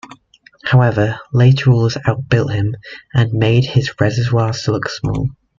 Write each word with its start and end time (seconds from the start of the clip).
However, 0.65 1.19
later 1.31 1.69
rulers 1.69 1.95
out-built 2.07 2.53
him 2.53 2.73
and 3.13 3.33
made 3.33 3.65
his 3.65 3.93
reservoir 4.01 4.51
look 4.67 4.89
small. 4.89 5.27